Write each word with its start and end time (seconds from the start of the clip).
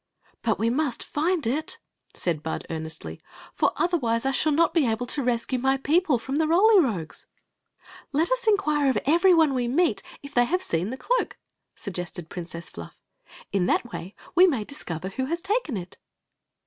*• 0.35 0.37
But 0.41 0.57
we 0.57 0.71
must 0.71 1.03
find 1.03 1.45
it," 1.45 1.77
said 2.15 2.41
Bud, 2.41 2.65
earnesdy;" 2.71 3.21
for 3.53 3.71
otherwise 3.75 4.25
I 4.25 4.31
shall 4.31 4.51
not 4.51 4.73
be 4.73 4.87
able 4.87 5.05
to 5.05 5.21
rescue 5.23 5.59
my 5.59 5.77
people 5.77 6.17
from 6.17 6.37
the 6.37 6.47
Roly 6.47 6.79
Rogues."" 6.79 7.27
Let 8.11 8.31
us 8.31 8.47
inquire 8.47 8.89
a( 8.89 8.93
evoy 9.07 9.35
oi^ 9.35 9.53
we 9.53 9.67
meet 9.67 10.01
if 10.23 10.33
they 10.33 10.45
have 10.45 10.61
s^ 10.61 10.89
the 10.89 10.97
cloak," 10.97 11.37
suggested 11.75 12.29
Princess 12.29 12.67
Fluff" 12.67 12.97
In 13.53 13.67
thi^ 13.67 13.93
way 13.93 14.15
we 14.33 14.47
may 14.47 14.63
discover 14.63 15.09
who 15.09 15.25
has 15.25 15.39
taken 15.39 15.77
it." 15.77 15.99